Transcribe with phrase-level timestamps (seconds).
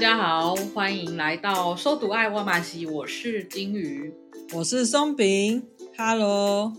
[0.00, 4.14] 大家好，欢迎来到收读爱挖马西，我是金鱼，
[4.54, 6.74] 我是松饼，Hello，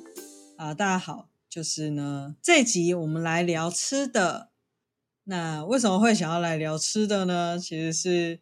[0.57, 4.49] 啊，大家好，就是呢，这集我们来聊吃的。
[5.25, 7.59] 那为什么会想要来聊吃的呢？
[7.59, 8.39] 其实是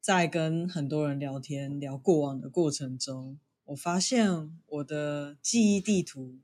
[0.00, 6.38] 在跟很多人聊天，聊过往的过程中，我发现我的记忆地图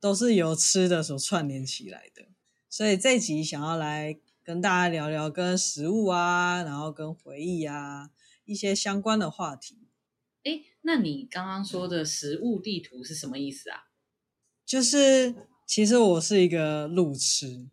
[0.00, 2.28] 都是由吃的所串联起来的，
[2.70, 4.20] 所以这集想要来。
[4.46, 8.10] 跟大家聊聊跟食物啊，然后跟回忆啊
[8.44, 9.88] 一些相关的话题。
[10.44, 13.88] 诶，那你刚刚说的食物地图是什么意思啊？
[14.64, 15.34] 就是
[15.66, 17.66] 其实我是一个路痴，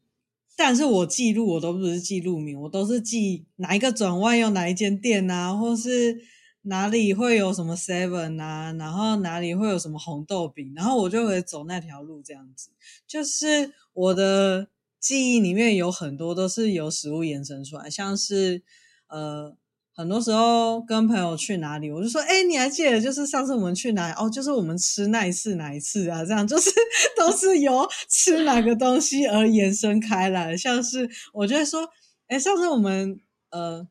[0.58, 6.18] 但是我记录我都不是记路名，我都是记哪一个转弯有哪一间店啊，或是
[6.64, 12.72] 哪里会有什么 seven 啊，然后哪里会有什么红豆饼，然后我就会走那条路这样子。
[13.06, 14.70] 就是我的。
[15.04, 18.64] 记忆里面有很多都是由食物延伸出来，像是
[19.10, 19.54] 呃，
[19.94, 24.14] 很多时候跟朋友去哪里，我就说，哎，你还记得就是上次我们去哪里？
[24.18, 26.24] 哦，就是我们吃那一次哪一次啊？
[26.24, 26.72] 这样就是
[27.20, 31.90] 都是由吃哪个东西而延伸开来，像是我就会说，
[32.28, 33.86] 哎，上次我们呃，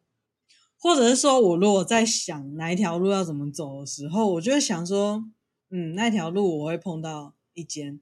[0.78, 5.22] 或者是说我如果在想哪一条路要怎么走的时候，我就会想说，
[5.70, 8.00] 嗯，那条路我会碰到一间。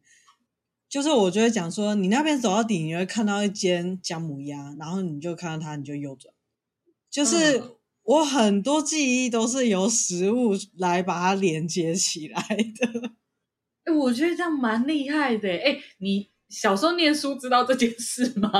[0.90, 6.34] 就是我就会讲说，你那边走到底，你会看到一间姜母鸭，然后你就看到它，你就右转。
[7.08, 7.62] 就是
[8.02, 13.12] 我很多记忆都是由食物来把它连接起来的。
[13.86, 15.48] 哎，我觉得这样蛮厉害的。
[15.48, 18.50] 哎，你小时候念书知道这件事吗？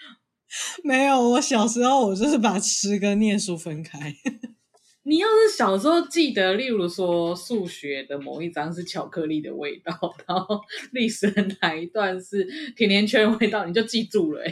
[0.84, 4.14] 没有，我小时候我就是把吃跟念书分开。
[5.04, 9.92] 你要是小时候记得，例如说数学的某一章是巧克力的味道，
[10.28, 10.60] 然后
[10.92, 12.44] 历史的哪一段是
[12.76, 14.44] 甜甜圈味道，你就记住了。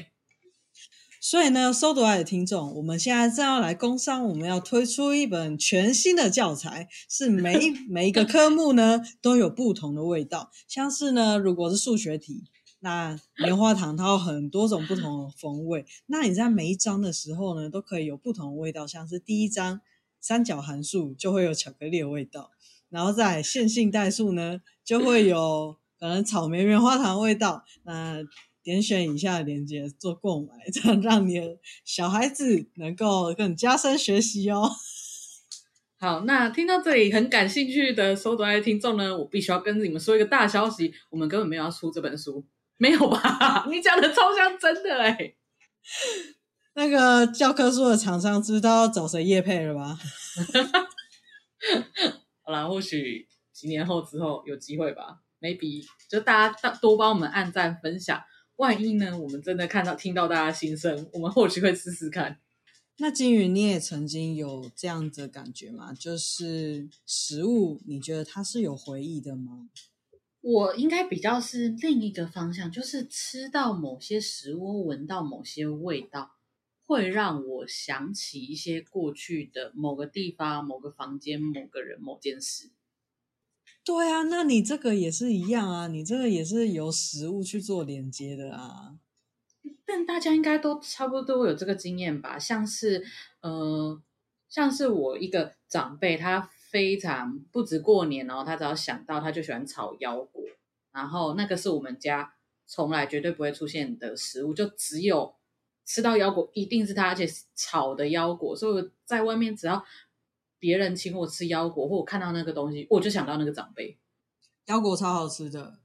[1.20, 10.50] 所以呢，收读爱的听众，我们现在正要来工商，我们要推出一本全新的教材，是每一每一个科目呢 都有不同的味道。
[10.66, 12.42] 像是呢，如果是数学题，
[12.80, 18.84] 那棉花糖它有很多种不同的风味，那你在每一章的时候呢，都可以有不同的味道。
[18.84, 19.80] 像是第一章。
[20.20, 22.50] 三角函数就会有巧克力的味道，
[22.88, 27.64] 然后在线性代数呢，就会有可能草莓棉花糖味道。
[27.84, 28.22] 那
[28.62, 31.40] 点选以下的链接做购买，这样让你
[31.84, 34.70] 小孩子能够更加深学习哦。
[35.98, 43.66] 好，那听到这里很感兴趣的收读爱听众呢，我必须要跟你们说一个大消息，我们根本没有要出这本书，没有吧？
[43.72, 45.34] 你讲的超像真的哎。
[46.80, 49.98] 那个教科书的厂商知道找谁业配了吧？
[52.40, 58.18] 好啦，或许几年后之后有机会吧，maybe 就大家多帮我们按赞分享，
[58.56, 62.40] 万一呢，我们真的看到听到大家心声，我们或许会试试看。
[62.96, 65.92] 那金鱼，你也曾经有这样的感觉吗？
[65.92, 69.68] 就是食物，你觉得它是有回忆的吗？
[70.40, 76.30] 我应该比较是另一个方向，就是吃到某些食物，闻到某些味道。
[76.90, 82.70] 会让我想起一些过去的某个地方、某个房间、某个人、某件事。
[83.84, 88.98] 对啊，那你这个也是一样啊，你这个也是由食物去做连接的啊。
[89.84, 92.36] 但大家应该都差不多都有这个经验吧？
[92.36, 93.04] 像是，
[93.40, 94.02] 呃，
[94.48, 100.42] 像是我一个长辈，他非常不止过年哦，他只要想到他就喜欢炒腰果，
[100.90, 102.34] 然后那个是我们家
[102.66, 105.36] 从来绝对不会出现的食物，就只有。
[105.90, 109.84] 吃到腰果一定是他，而且炒的腰果，所以我在外面只要
[110.60, 113.98] 别人请我吃腰果，或我看到那个东西，我就想到那个长辈。
[114.66, 115.80] 腰果超好吃的，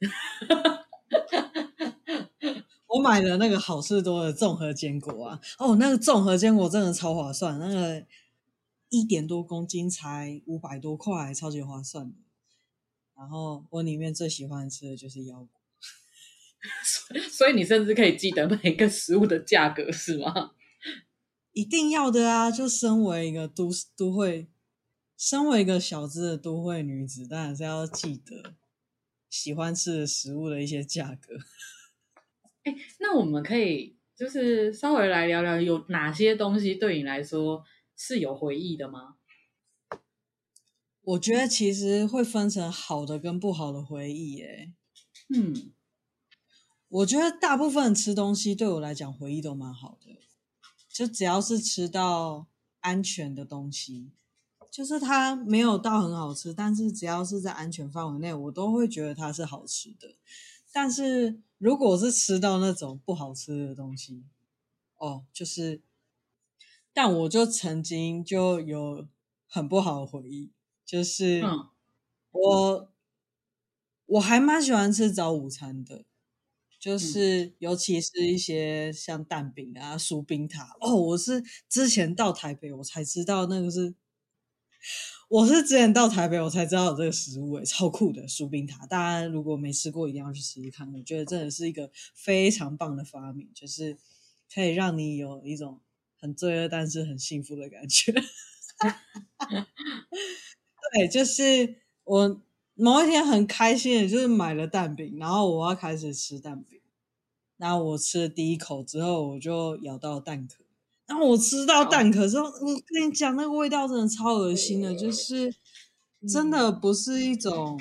[2.88, 8.04] 我买了那个好事多的综合坚果啊，哦，那个综合坚果真的超划算，那个
[8.90, 12.12] 一点多公斤才五百多块，超级划算。
[13.16, 15.61] 然后我里面最喜欢吃的就是腰果，
[17.30, 20.52] 所以你甚至可以记得每个食物的价格是吗？
[21.52, 22.50] 一定要的啊！
[22.50, 24.48] 就身为一个都都会，
[25.18, 28.54] 身为一个小资的都会女子，当然是要记得
[29.28, 31.34] 喜欢吃的食物的一些价格。
[32.64, 37.64] 哎，那我们可以就是稍微来聊聊，有哪些东西对你来说
[37.96, 39.16] 是有回忆的吗？
[41.02, 44.72] 我觉得其实会分成好的跟不好的回忆耶。
[45.34, 45.72] 嗯，
[46.92, 50.18] 我觉得大部分吃东西对我来讲回忆都蛮好的，
[50.90, 52.46] 就只要是吃到
[52.80, 54.10] 安全的东西，
[54.70, 60.14] 就是它没有到很好吃，但是只要是在安全范围内，我都会觉得它是好吃的。
[60.70, 64.24] 但是如果是吃到那种不好吃的东西，
[64.98, 65.80] 哦，就是，
[66.92, 69.08] 但我就曾经就有
[69.48, 70.52] 很不好的回忆。
[70.84, 71.42] 就是
[72.32, 72.88] 我，嗯、
[74.04, 76.04] 我还蛮喜欢吃早午餐的，
[76.82, 80.96] 就是尤其是一些像蛋饼啊、酥冰塔哦。
[80.96, 83.94] 我是之前到台北，我才知道那个是，
[85.28, 88.84] 我是之前到台北，我才知道有这个食物，诶，超酷的酥冰塔。
[88.86, 90.92] 大家如果没吃过，一定要去试试看。
[90.92, 93.96] 我觉得真的是一个非常棒的发明，就是
[94.52, 95.80] 可以让你有一种
[96.18, 98.12] 很罪恶但是很幸福的感觉。
[100.94, 102.42] 对，就是我
[102.82, 106.80] 某一天很开心的，就是买了蛋饼，然后我要开始吃蛋饼。
[107.56, 110.64] 然后我吃了第一口之后，我就咬到蛋壳。
[111.06, 115.54] 然后我吃到蛋壳之后，我跟你讲，那个味道真的超恶心的，就是
[116.28, 117.80] 真的不是一种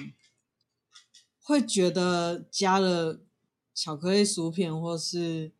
[1.42, 3.21] 会觉得加了
[3.74, 5.51] 巧克力薯片或是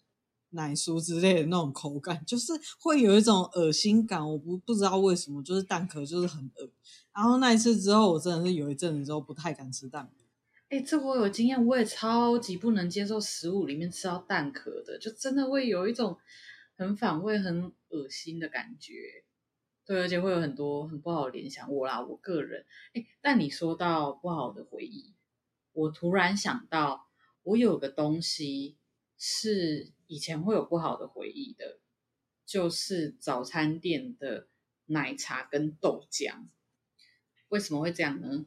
[0.52, 4.30] 奶酥之类的那种口感，就是会有一种恶心感。
[4.34, 6.70] 我不不知道为什么，就是蛋壳就是很恶。
[7.14, 10.26] 然后那一次之后，我真的是有一阵子之后不太敢吃蛋饼。
[10.70, 16.18] 哎，这我有经验，我也超级不能接受食物里面吃到蛋壳的，就真的会有一种
[16.78, 18.94] 很反胃、很恶心的感觉。
[19.86, 21.70] 对，而且会有很多很不好的联想。
[21.70, 25.14] 我啦，我个人，哎，但你说到不好的回忆，
[25.74, 27.10] 我突然想到，
[27.44, 28.78] 我有个东西
[29.18, 31.80] 是以前会有不好的回忆的，
[32.46, 34.48] 就是早餐店的
[34.86, 36.46] 奶茶跟豆浆。
[37.52, 38.46] 为什么会这样呢？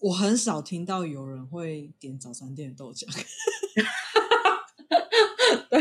[0.00, 3.06] 我很少听到有人会点早餐店的豆浆。
[5.70, 5.80] 对，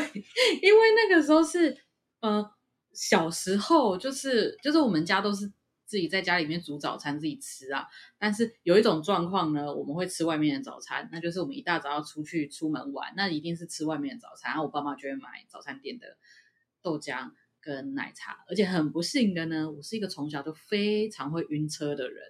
[0.61, 1.77] 因为那个时候是
[2.21, 2.51] 呃
[2.93, 5.51] 小时候，就是就是我们家都是
[5.85, 7.85] 自己在家里面煮早餐自己吃啊。
[8.17, 14.51] 但是有一种状况呢，我们会吃外面的早餐，那就是我们一大早要出去出门玩，那一定是吃外面的早餐。
[14.51, 16.15] 然后我爸妈就会买早餐店的
[16.81, 17.31] 豆浆。
[17.61, 22.23] 跟奶茶，而且很不幸的呢，我是一个从小就非常会晕车的人，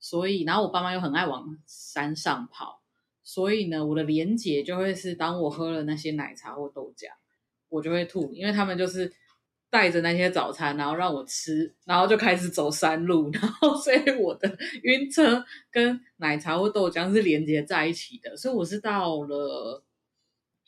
[0.00, 2.82] 所以，然后我爸妈又很爱往山上跑，
[3.22, 7.06] 所以呢，我的连结就会是，当我喝了那些奶茶或豆浆，
[7.68, 9.12] 我就会吐，因为他们就是
[9.70, 19.84] 带着那些早餐，然后让我吃，然后就开始走山路， 然后所以我的晕车跟奶茶或豆浆是连结在一起的，所以我是到了，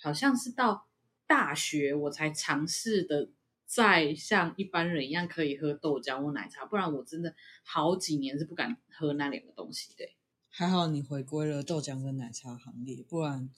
[0.00, 0.86] 好像是到
[1.26, 3.30] 大学我才尝试的。
[3.66, 7.34] 再像一般人一样可以喝豆浆或奶茶，不然我真的
[7.64, 10.04] 好几年是不敢喝那两个东西的。
[10.48, 13.50] 还好你回归了豆浆跟奶茶行列，不然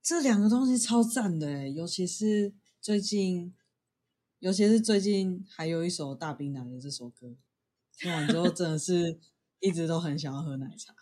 [0.00, 3.52] 这两个东西超赞的，尤其是最近，
[4.38, 7.36] 尤其是最近还有一首大冰奶的这首歌，
[7.98, 9.18] 听完之后真的是
[9.58, 10.94] 一直都很想要喝奶茶。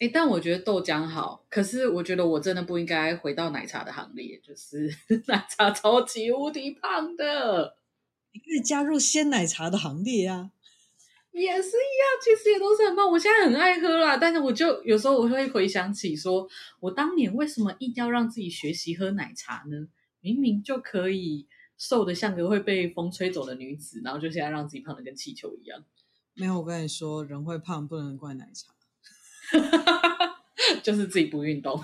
[0.00, 4.92] 哎，但我觉得豆浆好，可是我觉得我真的不应该回到奶茶的行列，就是
[5.28, 7.76] 奶茶超级无敌胖的。
[8.32, 10.50] 你可以加入鲜奶茶的行列啊，
[11.30, 13.08] 也是一样，其实也都是很胖。
[13.08, 16.48] 我现在很爱喝啦，但是我就有时候我会回想起说，说
[16.80, 19.86] 我当年为什么一定要让自己学习喝奶茶呢？
[20.20, 21.46] 明明就可以
[21.78, 25.84] 瘦的像个会被风吹走的女子，然后就现在让自己胖的跟气球一样。
[26.34, 28.73] 没有，我跟你说，人会胖不能怪奶茶。
[30.82, 31.80] 就是自己不运动，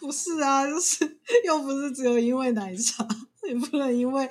[0.00, 1.04] 不是啊，就是
[1.46, 3.06] 又不是只有因为奶茶，
[3.48, 4.28] 也不能因为。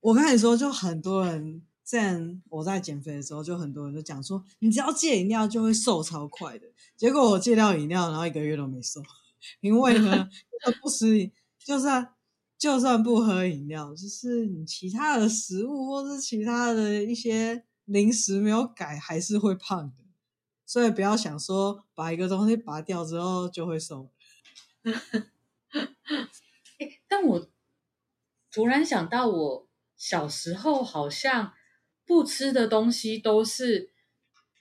[0.00, 6.66] 我跟你说，就很多人，在我在减肥的时候，就很多人就讲说，你只要戒饮料就会瘦超快的。
[6.96, 9.02] 结果我戒掉饮料，然后一个月都没瘦，
[9.60, 10.28] 因为呢，
[10.80, 11.30] 不吃，
[11.64, 12.14] 就算
[12.56, 20.04] 就算不喝饮料，就是你其他的食物或是其他的一些零食没有改，还是会胖的。
[20.68, 24.10] 所以不要想说把一个东西拔掉之后就会瘦。
[24.84, 24.92] 欸，
[27.08, 27.48] 但我
[28.52, 31.54] 突然想到，我小时候好像
[32.04, 33.88] 不吃的东西都是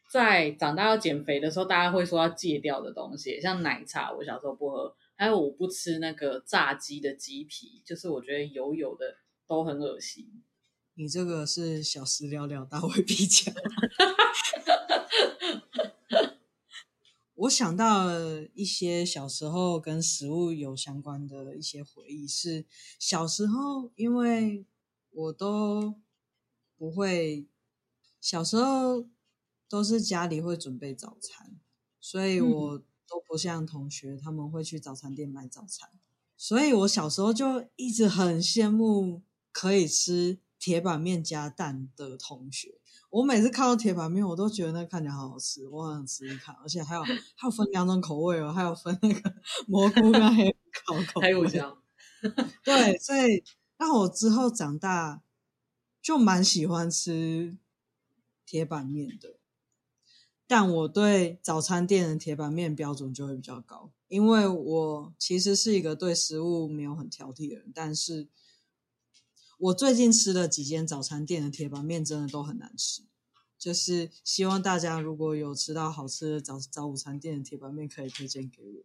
[0.09, 10.41] 在长大要减肥的时候，大家会说要戒掉的东西，像奶茶，我小时候不喝，还有我不吃那个炸鸡的鸡皮，就是我觉得油油的都很恶心。
[10.93, 13.51] 你这个是小时了了，大未必佳。
[17.38, 22.65] 我想到了一些小时候跟食物有相关的一些回忆，是
[22.98, 24.65] 小时候，因为
[25.12, 25.94] 我都
[26.75, 27.46] 不会，
[28.20, 29.06] 小时候
[29.70, 31.60] 都是家里会准备早餐，
[32.00, 35.91] 所以我都不像同学他们会去早餐店买早餐，
[36.36, 42.79] 所以我小时候就一直很羡慕可以吃铁板面加蛋的同学。
[43.09, 46.53] 我每次看到铁板面，我都觉得那看起来好好吃，我好想吃一看。
[46.61, 49.33] 而且还有还有分两种口味哦，还有分那个
[49.65, 50.53] 蘑菇跟黑
[50.85, 51.21] 烤口味。
[51.21, 51.77] 还有。
[52.63, 53.43] 对，所以
[53.77, 55.23] 那我之后长大
[56.01, 57.57] 就蛮喜欢吃
[58.45, 59.37] 铁板面的，
[60.45, 68.27] 但我对早餐店的铁板面标准就会比较高，因为我其实是一个对食物没有很挑剔的人，但是。
[69.57, 73.03] 我最近吃了几间早餐店的铁板面，真的都很难吃。
[73.57, 78.83] 就是希望大家如果有吃到好吃的早早午餐店的铁板面，可以推荐给我。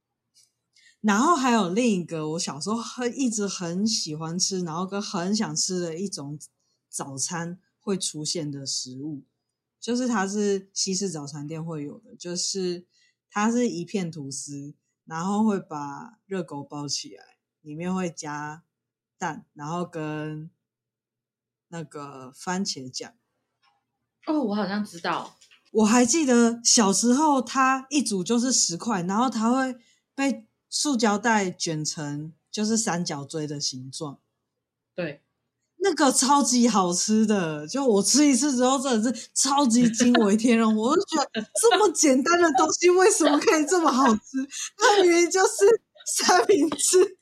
[1.02, 6.38] 然后还有另一个，我小时候很一直很喜欢吃，然后跟很想吃的一种
[6.88, 9.24] 早餐会出现的食物，
[9.78, 12.86] 就是它是西式早餐店会有的，就是
[13.28, 14.74] 它是一片吐司，
[15.04, 18.62] 然后会把热狗包起来，里面会加
[19.18, 20.48] 蛋，然后跟
[21.72, 23.14] 那个番茄酱
[24.26, 25.36] 哦，我好像知道。
[25.72, 29.74] 我还记得小时候，它一组就是十块，然后它会
[30.14, 34.18] 被塑胶袋卷成就是三角锥的形状。
[34.94, 35.22] 对，
[35.78, 40.76] 那个超级好吃的，就我吃一次之后，真的是超级惊为天人。
[40.76, 44.46] 我就觉得 这么简单的东西，为什么可以这么好吃？
[44.76, 45.82] 它明明就是
[46.14, 47.16] 三明治。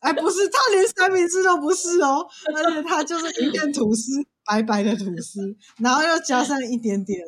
[0.00, 7.20] 哎，不是，它连三明治都不是哦，而且它就是一片吐司，白白的吐司，然后又加上一点点，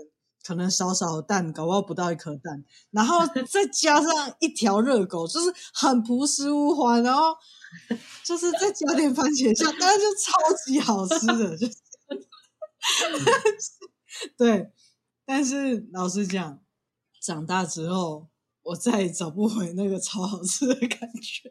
[0.46, 7.34] 可能少少的蛋，搞不好不到一颗蛋，然后再加上一条热狗，就是很朴实无华，然后
[8.24, 10.32] 就是再加点番茄酱，但是就超
[10.64, 11.74] 级好吃的，就是，
[14.38, 14.70] 对，
[15.26, 16.60] 但是老实讲，
[17.20, 18.28] 长大之后
[18.62, 21.50] 我再也找不回那个超好吃的感觉。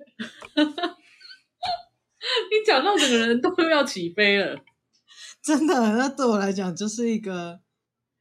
[2.51, 4.59] 你讲到整个人都要起飞了，
[5.41, 5.73] 真的。
[5.95, 7.61] 那对我来讲，就是一个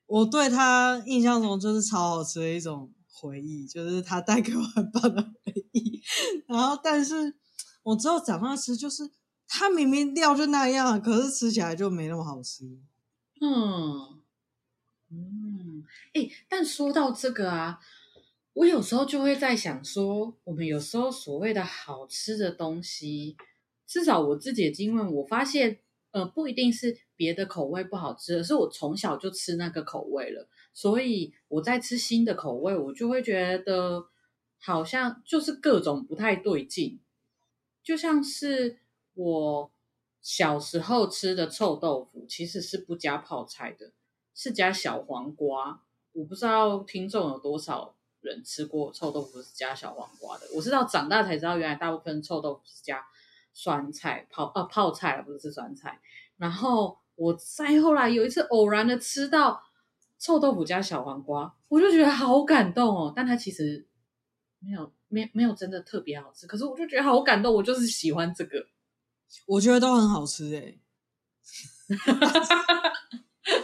[0.07, 6.01] 我对他印象中就是超好吃的一种回忆，就是他带给我很棒的回忆。
[6.47, 7.35] 然后，但是
[7.83, 9.11] 我之后长大吃，就是
[9.49, 12.65] 他明明料就那样，可是吃起来就没那么好吃。
[13.41, 14.21] 嗯
[15.11, 17.81] 嗯，哎、欸，但说到这个啊，
[18.53, 23.37] 我有时候就会在想说，我们有时候所谓的好吃的东西。
[23.89, 25.79] 至少我自己的经验，我发现，
[26.11, 34.09] 呃，不一定是别的口味不好吃，而是我从小就吃那个口味了，所以我在吃新的口味，我就会觉得
[34.61, 37.01] 好像就是各种不太对劲。
[37.83, 38.81] 就像是
[39.15, 39.73] 我
[40.21, 43.93] 小时候吃的臭豆腐，其实是不加泡菜的，
[44.35, 45.83] 是加小黄瓜。
[46.13, 53.03] 我不知道听众有多少人吃过臭豆腐是加小黄瓜的，我是到长大才知道，原来大部分臭豆腐是加。
[53.59, 56.01] 酸菜泡啊泡菜不是吃酸菜。
[56.37, 59.61] 然后我再后来有一次偶然的吃到
[60.17, 63.13] 臭豆腐加小黄瓜，我就觉得好感动哦。
[63.17, 63.89] 但它其实
[64.61, 68.65] 没有没没有真的特别好吃，可是我就觉得好感动，我就是喜欢这个。
[69.47, 70.79] 我觉得都很好吃哎。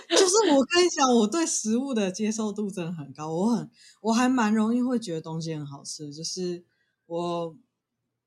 [0.08, 3.70] 就是我跟你讲，我对食物的接受度真的很高，我很
[4.00, 6.64] 我还蛮容易会觉得东西很好吃，就是
[7.06, 7.56] 我。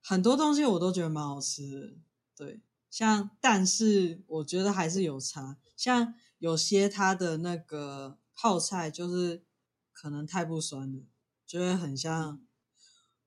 [0.09, 1.93] 很多东西我都觉得蛮好吃的，
[2.33, 9.43] 对，像但是我觉得还是有差，像有些它的那个泡菜就是
[9.91, 11.01] 可能太不酸了，
[11.45, 12.41] 就会很像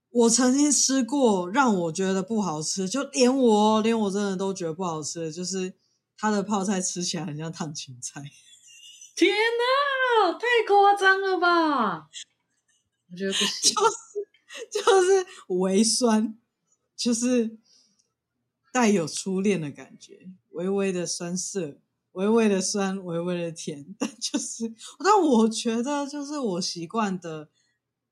[0.09, 5.75] 我曾经吃过让我觉得不好吃，就连我连我真的都觉得不好吃的，就是
[6.17, 8.23] 它的泡菜吃起来很像烫青菜。
[9.15, 12.09] 天哪，太夸张了吧？
[13.13, 13.75] 我觉得不行，
[14.73, 16.40] 就是就是微酸。
[17.01, 17.59] 就是
[18.71, 21.81] 带有初恋的感觉，微微的酸涩，
[22.13, 27.49] 微微的酸，微微的甜，但 就是，但我觉得就是我习惯的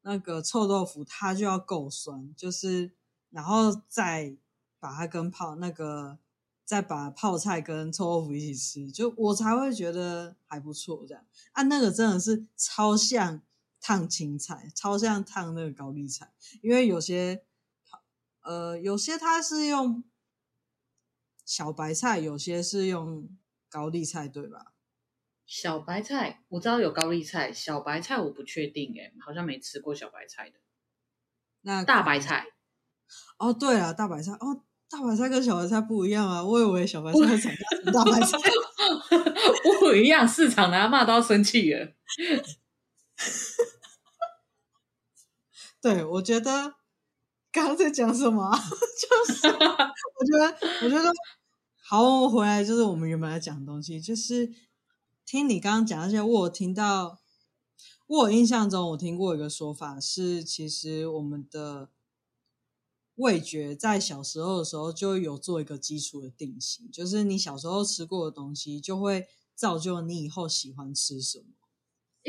[0.00, 2.92] 那个臭豆腐，它就要够酸，就是
[3.28, 4.38] 然后再
[4.80, 6.18] 把它跟泡那个
[6.64, 11.04] 再把泡菜跟臭豆腐一起吃，就我才会觉得还不错。
[11.06, 13.42] 这样啊，那个真的是超像
[13.82, 17.44] 烫青菜，超像烫那个高丽菜，因为有些
[18.48, 20.02] 呃有些它是用
[21.44, 23.28] 小白菜，有些是用
[23.68, 24.72] 高丽菜，对吧？
[25.46, 30.58] 小白菜我知道有高丽菜，小白菜我不确定诶，好像没吃过小白菜的。
[31.60, 32.46] 那大白菜
[33.38, 34.64] 哦，对了，大白菜哦。
[34.90, 36.42] 大白菜跟小白菜不一样啊！
[36.42, 37.52] 我以为小白菜会长
[37.92, 38.38] 大白菜，
[39.80, 40.26] 不一样。
[40.26, 41.92] 市场的阿嬷都要生气了。
[45.82, 46.76] 对，我觉得
[47.58, 48.56] 刚刚在讲什么、啊？
[48.60, 51.12] 就是 我觉得，我觉得
[51.88, 54.52] 好，我们回来就是我们原本要讲的东西，就是
[55.26, 57.18] 听你刚刚讲那些，我有听到，
[58.06, 61.90] 我有印象中我听过一个说法是，其实我们的。
[63.18, 71.46] 味觉在小时候的时候就有做一个基础的定型，就是你小时候吃过的东西，就会造就你以后喜欢吃什么。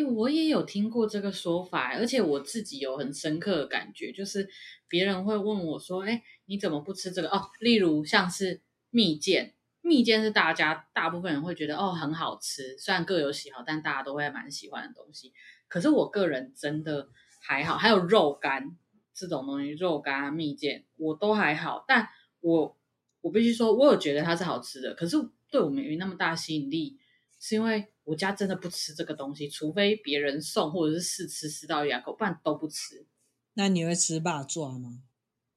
[0.04, 4.48] 我也有听过这个说法，而且我自己有很深刻的感觉，就是
[4.88, 15.34] 别人会问我说：“诶、欸，你怎么不吃这个？”哦，例如像是蜜饯，蜜饯是大家大部分人会觉得哦很好吃，虽然各有喜好，但大家都会蛮喜欢的东西。
[15.68, 17.10] 可是我个人真的
[17.42, 18.78] 还好，还有肉干。
[19.12, 21.84] 这种东西，肉干、蜜饯，我都还好。
[21.86, 22.08] 但
[22.40, 22.78] 我
[23.20, 24.94] 我必须说，我有觉得它是好吃的。
[24.94, 25.18] 可是
[25.52, 26.98] 对我没那么大吸引力，
[27.40, 33.06] 是因为我家真的不吃这个东西，除非别人送或者是试吃吃到一两口，不然都不吃。
[33.54, 35.04] 那你会吃霸爪吗？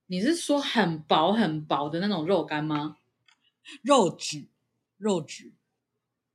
[0.06, 2.96] 你是说很薄很薄的那种肉干吗？
[3.82, 4.48] 肉纸，
[4.98, 5.52] 肉纸、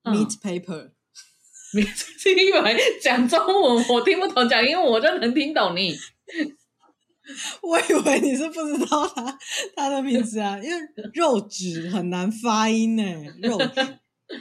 [0.04, 0.92] 嗯、，meat paper。
[1.76, 5.96] 你是以为讲中文我听不懂，讲英文我就能听懂你。
[7.62, 9.38] 我以为你是不知道他
[9.76, 13.04] 他的名字啊，因为肉纸很难发音呢。
[13.42, 14.00] 肉纸，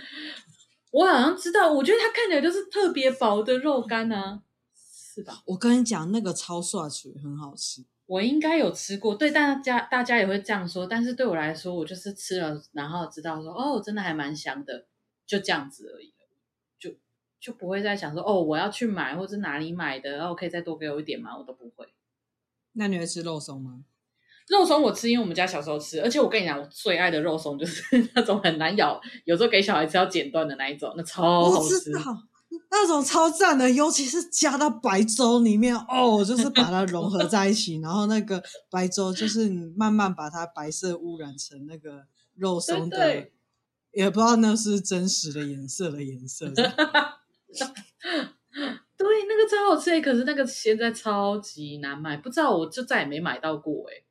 [0.96, 4.42] 我好像知道，我觉得它看起来就是特别薄的肉干啊，
[4.74, 5.42] 是吧？
[5.44, 7.84] 我跟你讲，那个超涮嘴，很好吃。
[8.06, 14.86] 我应该有吃过，对大家大家也会这样说，但是对我来说，我就是吃了，然后知道说，哦，真的还蛮香的，
[15.26, 16.14] 就这样子而已，
[16.78, 16.94] 就
[17.38, 21.36] 就不会再想说，哦，我要去买，或者哪里买的，然后可以再多给我一点吗？
[21.36, 21.92] 我都不会。
[22.72, 23.84] 那你会吃肉松吗？
[24.48, 27.82] 肉松我吃，因为我们家小时候吃，而且我跟你讲，我最爱的肉松就是
[28.14, 31.92] 那种很难咬，有时候给小孩吃要剪断的那一种，那超好吃。
[32.68, 42.04] 那种超赞的，尤其是加到白粥里面哦，就是把它融合在一起， 然后那个白粥就是你慢慢把它白色污染成那个
[42.34, 43.28] 肉松的，
[43.92, 46.46] 也不知道那是真实的颜色的颜色。
[46.54, 46.64] 对，
[49.28, 54.05] 那个超好吃，可是那个现在超级难买，不知道我就再也没买到过哎。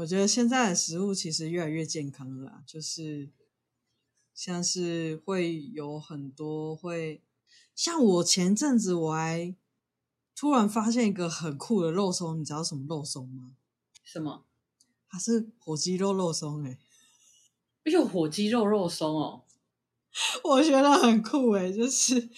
[0.00, 3.28] 我觉得现在的食物其实越来越健康了啦，就是
[4.34, 7.22] 像是会有很多会，
[7.74, 9.54] 像我前阵子我还
[10.34, 13.56] 突然发现一个很酷的肉松，你知道什么肉松吗？
[14.02, 14.46] 什么？
[15.08, 16.78] 它是火鸡肉肉松哎，
[17.84, 19.44] 有火鸡肉肉松哦，
[20.44, 22.30] 我觉得很酷哎，就是。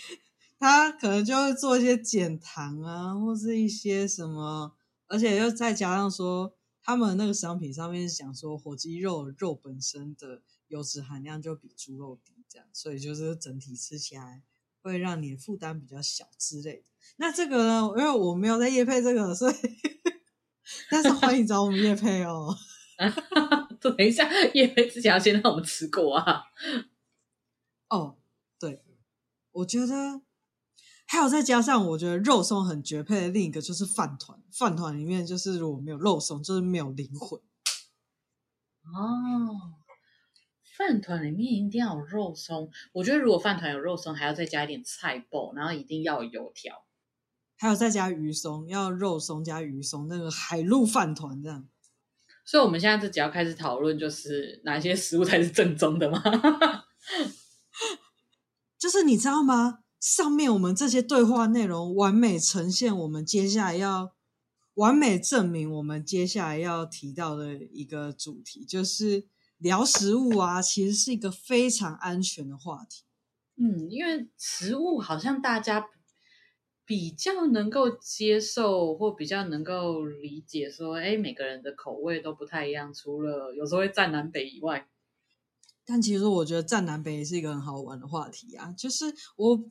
[0.58, 4.76] 它可能就会做一些减糖啊，或是一些什么，
[5.08, 14.42] 而且又再加上说，他们那个商品上面讲说，火鸡肉肉本身的油脂含量就比猪肉低，这样，所以就是整体吃起来
[14.80, 16.84] 会让你的负担比较小之类的。
[17.16, 19.54] 那这个呢，因为我没有在夜配这个，所以，
[20.90, 22.56] 但是欢迎找我们夜配哦。
[23.80, 26.42] 等一下，夜配之前要先让我们吃过啊。
[27.88, 28.18] 哦，
[28.58, 28.82] 对，
[29.52, 30.22] 我觉得。
[31.12, 34.42] 还有再加上，我觉得肉松很绝配的另一个就是饭团。
[34.50, 37.38] 饭团里面就是如果没有肉松，就是没有灵魂。
[38.94, 39.74] 哦，
[40.78, 42.70] 饭团里面一定要有肉松。
[42.92, 46.86] 我觉得如果饭团有肉松，还要再加一点菜脯，然后一定要有油条，
[47.58, 51.68] 还有再加鱼松，要肉松加鱼松，那个海陆饭团这样。
[52.46, 56.22] 所以我们现在就只要开始讨论，就是哪些食物才是正宗的吗？
[58.80, 59.80] 就是你知道吗？
[60.02, 64.12] 上面我们这些对话内容完美呈现我们接下来要
[64.74, 73.04] 完美证明我们接下来要提到的一个主题，就是聊食物啊，其实是一个非常安全的话题。
[73.54, 75.88] 嗯，因为食物好像大家
[76.84, 84.88] 比较能够接受，或比较能够理解，说，哎，每个人的口味都不太一样，除了有时候会站南北以外，
[85.84, 89.64] 但其实我觉得站南北也是一个很好玩的话题啊，就是我。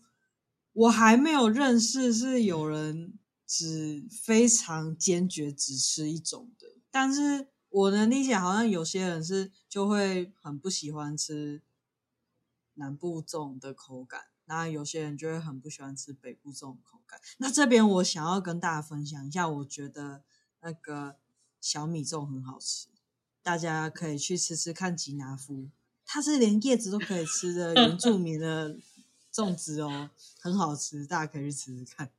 [0.74, 11.62] 我还没有认识是有人只非常坚决只吃一种的，但是我能理解，好像有些人是就会很不喜欢吃
[12.76, 17.20] 南部粽的口感，那有些人就会很不喜欢吃北部粽的口感。
[17.38, 20.24] 那这边我想要跟大家分享一下，我觉得
[20.62, 21.18] 那个
[21.60, 22.88] 小米粽很好吃，
[23.44, 25.70] 大家可以去吃吃看吉拿夫，
[26.06, 28.78] 它是连叶子都可以吃的原住民的
[29.34, 32.12] 粽子哦，很好吃，大家可以去吃吃看。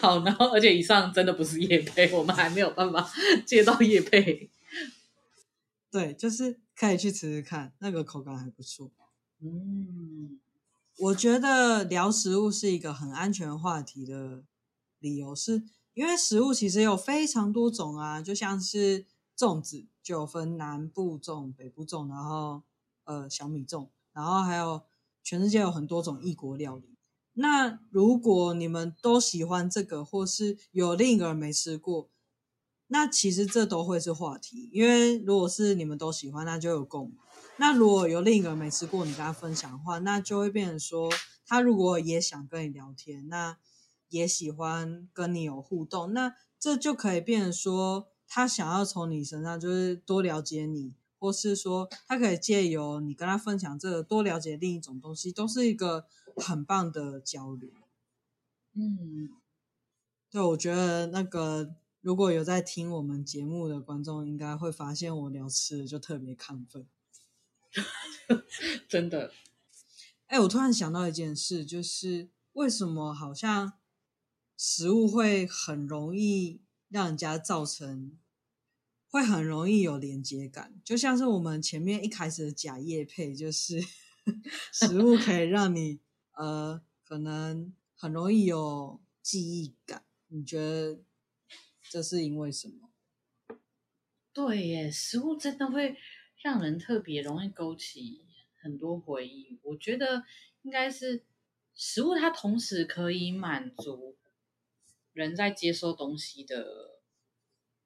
[0.00, 3.10] 好，然后而且以上真的不是叶配，我们还没有办法
[3.44, 4.50] 接到叶配。
[5.90, 8.90] 对，就是可以去吃吃看，那个口感还不错。
[9.40, 10.40] 嗯，
[10.98, 14.44] 我觉得聊食物是一个很安全话题的
[14.98, 19.04] 理由是，是因为食物其实有非常多种啊，就像是
[19.36, 22.62] 粽子就有分南部粽、北部粽，然后
[23.04, 24.82] 呃小米粽，然后还有
[25.22, 26.96] 全世界有很多种异国料理。
[27.34, 32.10] 那如果你们都喜欢这个，或是有另一个人没吃过，
[32.88, 34.68] 那其实这都会是话题。
[34.72, 37.16] 因为如果是你们都喜欢，那就有共鸣。
[37.56, 41.10] 那如果有另一个人没吃过，你跟他分享的话，那就会变成说，
[41.46, 43.58] 他如果也想跟你聊天，那
[44.08, 50.94] 也喜欢跟你有互动，那这就可以变成说，他想要从你身上就是多了解你。
[51.20, 57.70] 或是说，他可以借由你跟他分享这个，多了解另一种东西，都是一个很棒的交流。
[58.72, 59.28] 嗯，
[60.30, 66.88] 对，我觉得那个如果有在听我们节目的观众，应该会发现我聊吃的就特别亢奋。
[68.88, 69.30] 真的，
[70.26, 73.74] 哎，我突然想到一件事，就是为什么好像
[74.56, 78.18] 食物会很容易让人家造成。
[79.10, 83.80] 会很容易有连接感，就像是我们前面一开始的假叶配，就是
[84.72, 85.98] 食物可以让你
[86.36, 90.04] 呃，可能很容易有记忆感。
[90.28, 91.00] 你觉得
[91.90, 92.88] 这是因为什么？
[94.32, 95.96] 对耶，食物真的会
[96.40, 98.26] 让人特别容易勾起
[98.62, 99.58] 很多回忆。
[99.64, 100.22] 我觉得
[100.62, 101.24] 应该是
[101.74, 104.16] 食物，它同时可以满足
[105.12, 106.99] 人在接收东西的。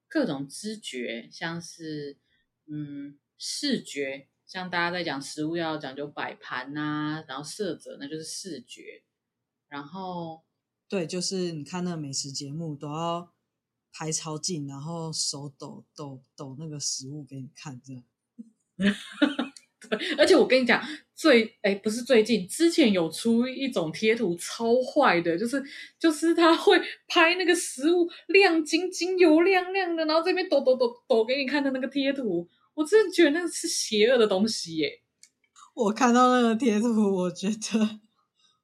[0.09, 2.19] 各种知觉，像是
[2.67, 9.03] 嗯视觉，像大家在讲食物要讲究摆盘呐，然后色泽，那就是视觉。
[9.69, 10.45] 然后
[10.89, 13.35] 对，就是你看那个美食节目都要
[13.93, 18.05] 拍超近，然后手抖抖抖那个食物给你看，这样。
[20.19, 20.83] 而且我跟你讲。
[21.17, 25.63] 最哎，不是最近，之前有出一种贴图超坏的，就是
[25.97, 35.03] 就是他会拍那个食物亮晶晶、油亮亮的，然后这边抖抖抖抖给你看的那个贴图，我真的觉得那是邪恶的东西耶。
[35.73, 38.01] 我看到那个贴图，我觉得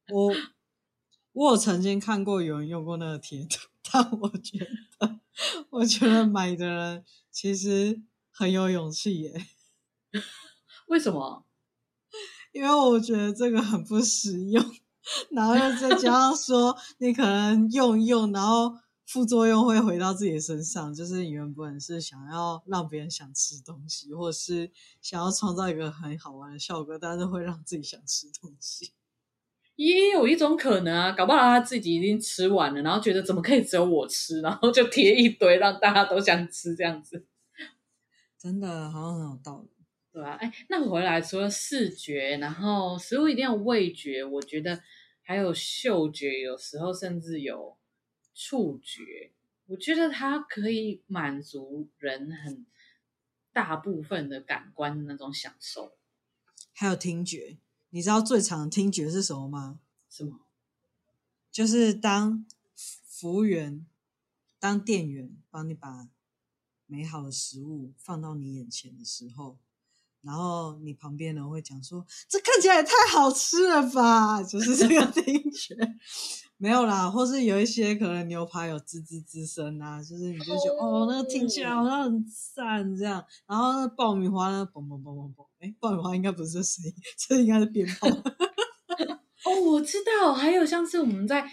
[0.09, 0.35] 我
[1.31, 4.59] 我有曾经看过有人用过那个贴图，但我觉
[4.99, 5.19] 得
[5.69, 9.45] 我觉得买的人其实很有勇气耶。
[10.91, 11.45] 为什么？
[12.51, 14.61] 因为我觉得这个很不实用，
[15.31, 18.73] 然后又再加上说 你可能用一用，然后
[19.05, 24.69] 副作用会回到自己的身上，就是你原本是想要让别人想吃东西，或者是
[25.01, 28.91] 想要创造一个很好玩的效果，但是会让自己想吃东西。
[29.77, 37.25] 也有一种可能啊，搞不好他自己已经吃完了，然后觉得怎么可以只有我吃，然后就贴一堆让大家都想吃这样子。
[38.37, 39.69] 真的好像很有道理。
[40.13, 44.83] 对啊，哎，那回来除了视觉，然后食物一定要味觉，我觉得
[45.21, 47.77] 还有嗅觉，有时候甚至有
[48.33, 49.31] 触觉。
[49.67, 52.65] 我觉得它可以满足人很
[53.53, 55.95] 大部分的感官的那种享受。
[56.73, 57.57] 还有听觉，
[57.91, 59.79] 你知道最常的听觉是什么吗？
[60.09, 60.41] 什么？
[61.49, 62.45] 就是当
[62.75, 63.85] 服务员、
[64.59, 66.09] 当店员帮你把
[66.85, 69.57] 美好的食物放到你眼前的时候。
[70.23, 75.75] 然后你旁边人会讲说：“这看起来也太好吃了吧！”就是这个听觉，
[76.57, 83.23] 没有啦，或是有一些可能牛排有滋滋滋声啊，就是你就觉得哦，那个听起来好像很赞这样。
[83.47, 88.07] 然后那爆米花呢，嘣嘣嘣嘣嘣，哎，爆米花应该不是这声音，这应该是鞭炮。
[89.43, 91.43] 哦，我知道，还有像是我们在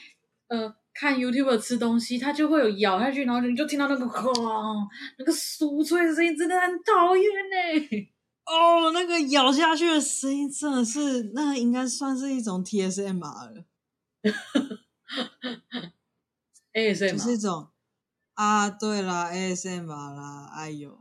[0.48, 4.30] 呃看 YouTube 吃东西，它就会有咬下去，然后你就听到那个哐，
[5.18, 8.08] 那个酥脆的声音，真的很讨厌呢。
[8.50, 13.64] 哦，那个咬下去的声音真的是，那个应该算是一种 TSMR 了。
[16.72, 17.68] ASMR 就是一种
[18.34, 20.98] 啊，对啦，ASMR 啦，哎呦，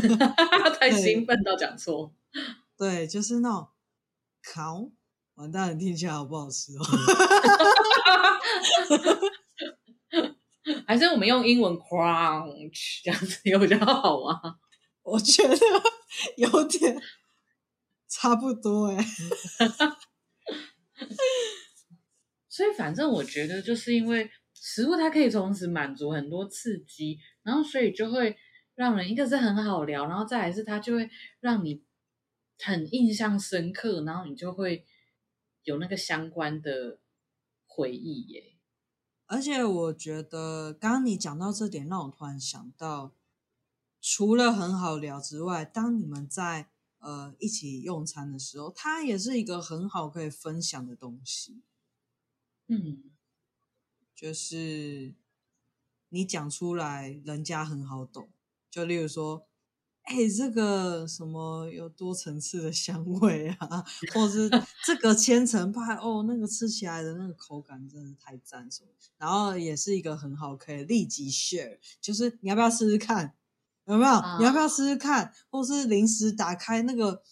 [0.78, 2.14] 太兴奋到讲错。
[2.78, 3.68] 对，就是那种
[4.42, 4.90] 烤，
[5.34, 6.84] 完蛋，你听起来好不好吃哦？
[10.86, 14.56] 还是我们用英文 crunch 这样子有比较好吗？
[15.10, 15.56] 我觉得
[16.36, 17.00] 有点
[18.08, 19.04] 差不多哎。
[22.48, 28.36] 所以反正我觉得就是因为食物它可以同时满足很多刺激，然后所以就会
[28.74, 31.08] 让人一个是很好聊，然后再来是它就会
[31.40, 31.82] 让你
[32.58, 34.84] 很印象深刻，然后你就会
[35.62, 36.98] 有那个相关的
[37.66, 38.56] 回忆耶。
[39.26, 43.14] 而且我觉得刚刚你讲到这点，让我突然想到，
[44.00, 51.62] 除了很好聊之外，当你们在呃一起用餐的时候，它也是一个很好可以分享的东西。
[52.68, 53.10] 嗯，
[54.14, 55.14] 就是
[56.08, 58.30] 你讲出来，人家很好懂。
[58.70, 59.48] 就例如说，
[60.02, 63.84] 哎、欸，这个什么有多层次的香味啊，
[64.14, 64.48] 或者是
[64.86, 68.90] 这个千层派哦，那个吃起来的那个口感真的是太赞什么。
[69.18, 73.36] 然后也是一个很好可以立即 share，就是你要不要试试看？
[73.90, 74.10] 有没有？
[74.12, 75.32] 啊、你要不要试试看？
[75.50, 77.22] 或是临时打开那个。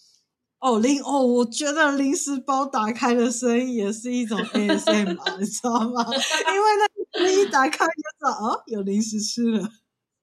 [0.59, 6.03] 哦，零哦，我觉得零食包打开的声音也是一种 ASMR， 你知道吗？
[6.03, 6.67] 因为
[7.13, 9.69] 那个一打开就知道哦，有零食吃了。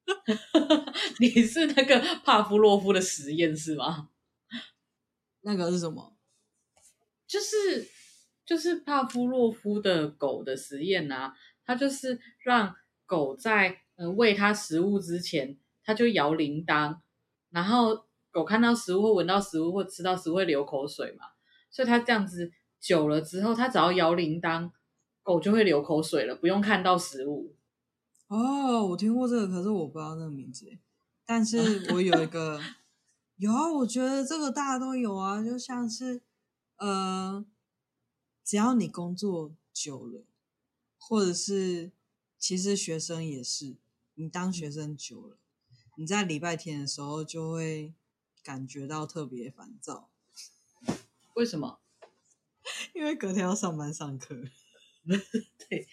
[1.21, 4.11] 你是那个帕夫洛夫的实验是吗？
[5.41, 6.15] 那个是什么？
[7.27, 7.89] 就是
[8.45, 11.33] 就是帕夫洛夫的狗的实验啊，
[11.65, 16.99] 他就是让狗在嗯喂它食物之前，他就摇铃铛，
[17.49, 18.05] 然后。
[18.33, 21.25] 狗看到食物或闻到食物或吃到食物会流口水嘛，
[21.71, 24.71] 所以它这样子久了之后，它只要摇铃铛，
[25.23, 27.57] 狗就会流口水了，不用看到食物。
[28.29, 30.71] 哦，我听过这个，可是我不知道那个名字。
[31.25, 31.59] 但是
[31.95, 32.61] 我有一个，
[33.37, 36.21] 有啊，我觉得这个大家都有啊，就像是
[36.77, 37.43] 呃，
[38.45, 40.27] 只要你工作久了，
[40.99, 41.91] 或者是
[42.39, 43.79] 其实学生也是，
[44.13, 45.39] 你当学生久了，
[45.97, 47.95] 你在礼拜天的时候就会。
[48.47, 50.09] 感觉到特别烦躁，
[51.35, 51.81] 为什么？
[52.95, 54.37] 因为隔天要上班上课。
[55.69, 55.89] 对，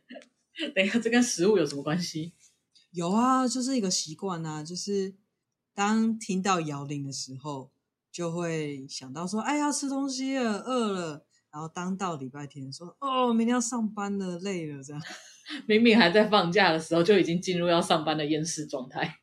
[0.74, 2.32] 等一下，这跟食物有什么关系？
[2.92, 5.14] 有啊，就是一个习惯啊，就是
[5.74, 7.70] 当听到摇铃的时候，
[8.10, 15.02] 就会想到说：“哎，要吃东西了，饿了。”然后当到礼拜天说：“哦，明天要上班了，累了。”这样，
[15.68, 19.18] 明明还在放假的时候，就已经进入要上班的厌世状态。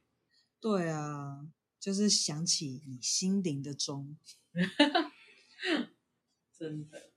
[0.60, 1.48] 对啊。
[1.80, 4.18] 就是想起你心灵的钟，
[6.58, 7.12] 真的。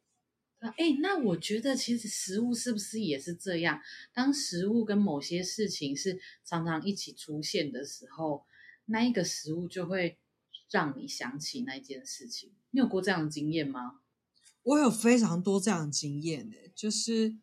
[0.61, 3.81] 哎、欸，那我觉得其实食物是不是也是这样？
[4.13, 8.45] 当食物跟某些事情是常常一起出现的时候，
[8.85, 10.21] 那一个食物就会
[10.71, 12.53] 让你想起那件事情。
[12.71, 14.03] 你有过这样的经验吗？
[14.63, 17.39] 我有非常多这样的经验的，就是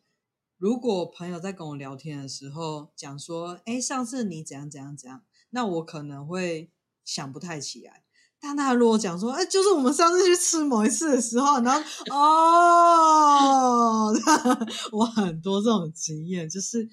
[0.55, 6.69] 如果朋友在跟我聊天的时候讲说：“哎、欸，上次你怎样怎样怎样”，那我可能会。
[7.07, 8.03] 想不太起来，
[8.37, 11.81] 但他如果讲说，哎，就是我们上次去吃某一次的时候，然后
[12.11, 14.11] 哦，
[14.91, 16.89] 我很多这种经验，就是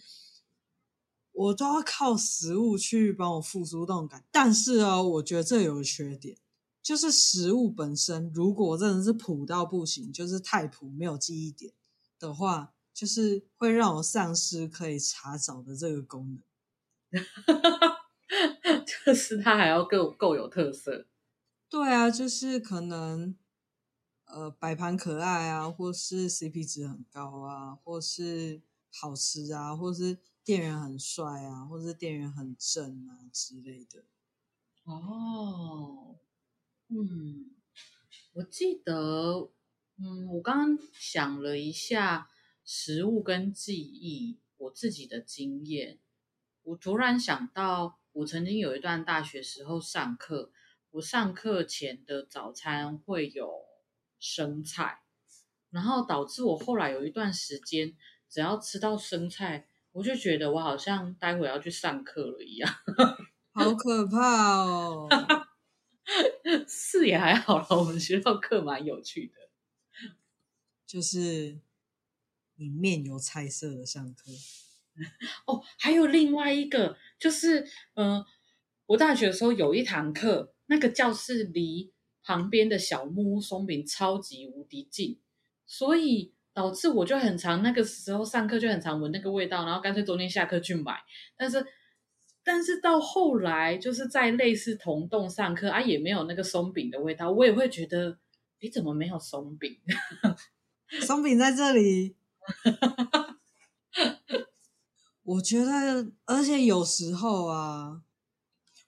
[1.33, 4.25] 我都要靠食物去帮我复苏这种感。
[4.31, 6.39] 但是哦，我觉得这有个缺点，
[6.81, 11.73] 就是食物本身如果真的是普到不行，就是太普没有记忆点
[12.21, 16.39] 的话，就是会让我丧失可以查找的这个功
[17.11, 17.11] 能。
[19.05, 21.07] 就是它还要够够有特色，
[21.69, 23.37] 对啊，就是可能
[24.27, 34.05] 呃摆盘可爱啊，或是 CP 值很高啊，或是好吃啊，或是店员很帅啊，或是店员很正啊之类的。
[34.85, 36.17] 哦，
[36.89, 37.51] 嗯，
[38.35, 39.51] 我记得，
[39.99, 42.31] 嗯，我刚刚想了一下
[42.65, 45.99] 食物跟记忆，我自己的经验，
[46.63, 48.01] 我突然想到。
[48.15, 50.53] 我曾经有一段大学时候上课，
[50.93, 53.51] 我上课前的早餐会有
[54.21, 55.01] 生菜，
[55.71, 57.97] 然后导致我后来有一段时间，
[58.29, 62.73] 只要吃到生菜，我就觉得我好像待会要去上课了一样，
[63.53, 65.09] 好可怕哦！
[66.69, 69.35] 是也还好啦，我们学校课蛮有趣的，
[70.87, 71.59] 就是
[72.55, 74.31] 你面有菜色的上课。
[75.47, 76.97] 哦，还有另外一个。
[77.19, 77.61] 就是，
[77.95, 78.27] 嗯、呃，
[78.87, 85.19] 我大学的时候有一堂课，那个教室离旁边的小木屋松饼超级无敌近，
[85.67, 91.01] 所以导致我就很常那个时候上课就很常闻那个味道，然后干脆中间下课去买。
[91.37, 91.65] 但是，
[92.43, 98.19] 但是到后来就是在类似同栋上课啊，也没有那个松饼的味道，我也会觉得，
[98.61, 99.79] 你怎么没有松饼？
[101.01, 102.17] 松饼在这里。
[105.25, 108.03] 我觉得，而且有时候啊，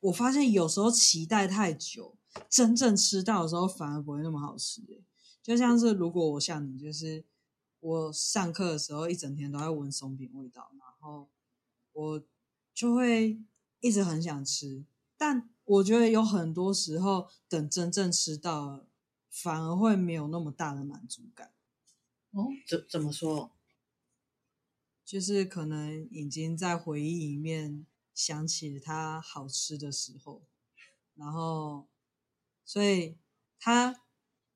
[0.00, 2.16] 我发现有时候期待太久，
[2.48, 4.82] 真正吃到的时候反而不会那么好吃。
[5.42, 7.24] 就像是如果我像你，就是
[7.80, 11.30] 我上课的时候一整天都在闻松饼味道，然后
[11.92, 12.22] 我
[12.74, 13.40] 就会
[13.80, 14.84] 一直很想吃，
[15.16, 18.88] 但我觉得有很多时候等真正吃到了，
[19.30, 21.52] 反而会没有那么大的满足感。
[22.32, 23.55] 哦，怎怎么说？
[25.06, 30.42] 就是可能已经在回忆里面想起它好吃的时候，
[31.14, 31.86] 然后，
[32.64, 33.16] 所以
[33.60, 34.02] 它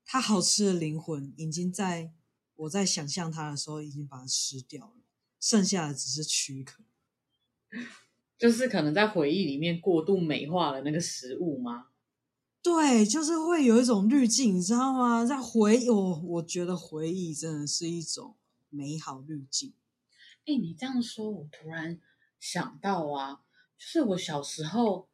[0.04, 2.12] 它好吃的灵魂已经在
[2.56, 4.96] 我在想象它的时候已经把它吃掉了，
[5.38, 6.82] 剩下的只是躯壳。
[8.36, 11.90] 就是可能在回忆里面过度美化了那个食物吗？
[12.60, 15.24] 对，就是会有一种滤镜，你知道吗？
[15.24, 18.34] 在回忆，我我觉得回忆真的是一种
[18.68, 19.74] 美好滤镜。
[20.46, 22.00] 哎，你这样说，我突然
[22.40, 23.34] 想到啊，
[23.78, 25.08] 就是我小时候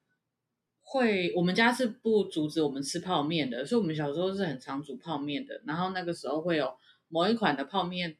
[0.80, 5.60] 会，我们家是不阻止我们吃泡面的，所以我们小时候是很常煮泡面的。
[5.66, 6.72] 然后那个时候会有
[7.08, 8.16] 某一款的泡面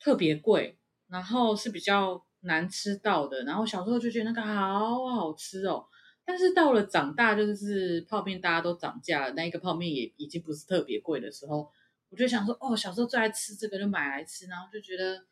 [0.00, 3.44] 特别贵，然后是比较难吃到的。
[3.44, 5.86] 然后小时候就觉得那个好好吃哦。
[6.24, 11.70] 但是到了长大，就是泡面大家都涨价了，那一个泡面也已经不是特别贵的时候，
[12.10, 15.24] 我就想说，哦，小时候最爱吃这个，就买来吃，然后就觉得。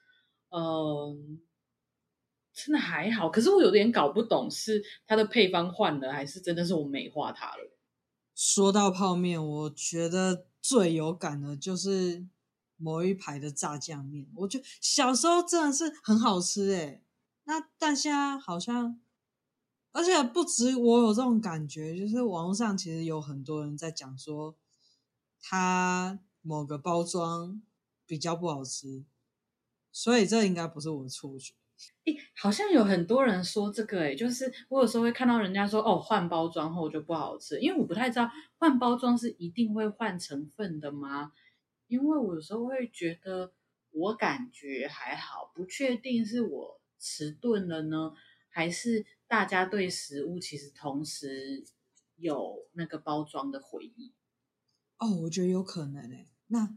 [0.56, 1.38] 嗯，
[2.54, 7.76] 真的还好，可是我有点搞不懂，是它的配方换了，还是真的是我美化它了？
[8.34, 12.26] 说到泡面，我觉得最有感的就是
[12.78, 17.02] 某一排的炸酱面，我觉得小时候真的是很好吃诶。
[17.44, 18.98] 那但现在好像，
[19.92, 24.56] 而且不止我有这种感觉，就是网络上其实有很多人在讲说，
[25.38, 27.60] 它某个包装
[28.06, 29.04] 比较不好吃。
[29.98, 31.54] 所以这应该不是我的错觉。
[32.04, 41.32] 诶，好像有很多人说这个，诶，就是我有时候会看到人家说，哦，换包装后就不好吃，因为我不太知道换包装是一定会换成分的吗？
[41.86, 43.54] 因为我有时候会觉得，
[43.90, 48.12] 我感觉还好，不确定是我迟钝了呢，
[48.50, 51.64] 还是大家对食物其实同时
[52.16, 54.12] 有那个包装的回忆。
[54.98, 56.76] 哦，我觉得有可能诶，那。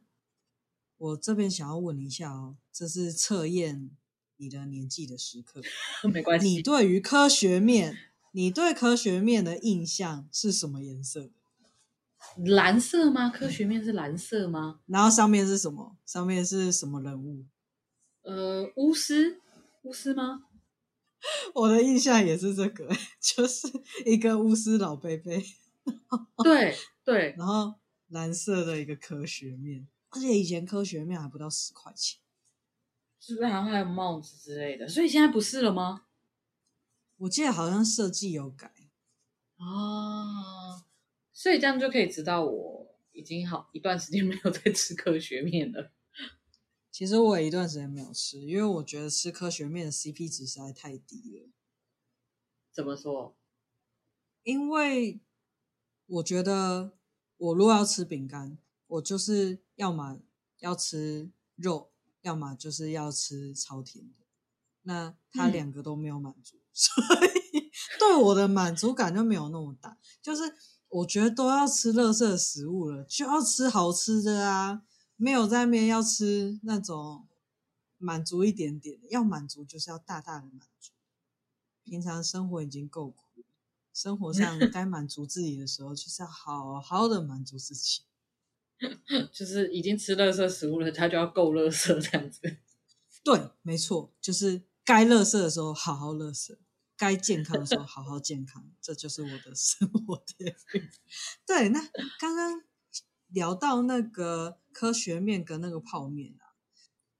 [0.98, 3.92] 我这边想要问一下哦，这是测验
[4.38, 5.62] 你的年纪的时刻。
[6.08, 6.48] 没关系。
[6.48, 7.98] 你对于科学面，
[8.32, 11.30] 你对科学面的印象是什么颜色？
[12.46, 13.30] 蓝色吗？
[13.30, 14.80] 科学面是蓝色吗？
[14.86, 15.98] 然后上面是什么？
[16.06, 17.46] 上面是什么人物？
[18.22, 19.42] 呃，巫师，
[19.82, 20.44] 巫师吗？
[21.54, 22.88] 我的印象也是这个，
[23.20, 23.68] 就是
[24.06, 25.44] 一个巫师老贝贝。
[26.42, 27.74] 对对，然后
[28.08, 29.86] 蓝色的一个科学面。
[30.12, 32.20] 而且以前科学面还不到十块钱，
[33.20, 34.88] 是不是好像还有帽子之类的？
[34.88, 36.06] 所以现在不是了吗？
[37.18, 38.74] 我记得好像设计有改
[39.58, 40.86] 啊，
[41.34, 45.92] 所以这样就可以知道我已经好一段时间没有在吃科学面了。
[46.92, 51.50] 其实我也一段时间没有吃，因为我觉得吃科学面的 CP 值实在太低了。
[52.72, 53.38] 怎么说？
[54.44, 55.20] 因为
[56.06, 56.98] 我觉得
[57.38, 58.58] 我如果要吃饼干。
[58.90, 60.20] 我就是要么
[60.62, 64.26] 要吃肉，要么就是要吃超甜的，
[64.84, 66.94] 那他两个都没有满足，嗯、 所
[67.26, 69.98] 以对我的满足感就没有那么大。
[70.22, 70.42] 就是
[70.90, 74.84] 我觉得都要吃垃圾食物了，就要吃好吃的啊，
[75.16, 77.28] 没有在面要吃那种
[77.98, 80.92] 满足一点点的，要满足就是要大大的满足。
[81.84, 83.44] 平常生活已经够苦，
[83.94, 88.02] 生活上 该满足自己的时候，就是要好好的满足自己。
[89.34, 92.42] 就是已经吃垃圾食物了，他就要够垃圾这样子。
[93.22, 96.58] 对，没错，就是该垃圾的时候好好垃圾，
[96.96, 100.56] 该健康的时候好好健康，这就是我的生活点。
[101.46, 101.82] 对，那
[102.18, 102.64] 刚刚
[103.28, 106.56] 聊到那个科学面跟那个泡面啊，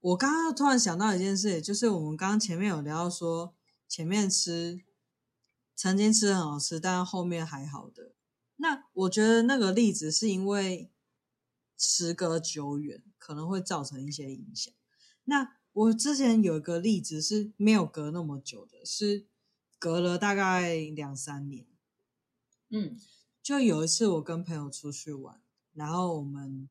[0.00, 3.54] 我刚刚突然想到一件事，就是我们刚刚前面有聊到说，
[3.86, 4.80] 前面吃
[5.76, 8.14] 曾经吃很好吃，但后面还好的。
[8.56, 10.90] 那我觉得那个例子是因为。
[11.82, 14.72] 时隔久远，可能会造成一些影响。
[15.24, 19.26] 那我之前有一个例子是没有隔那么久的，是
[19.78, 21.66] 隔了大概两三年。
[22.68, 23.00] 嗯，
[23.42, 25.40] 就有一次我跟朋友出去玩，
[25.72, 26.68] 然后我们